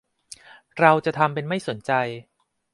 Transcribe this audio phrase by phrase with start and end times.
[0.79, 1.91] เราจะทำเป็นไม่สนใจ